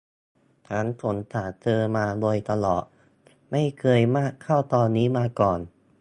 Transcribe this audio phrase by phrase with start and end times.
[0.67, 2.83] ฉันสงสารเธอมาโดยตลอด
[3.51, 5.59] ไม่เคยมากเท่าตอนนี้มาก่อน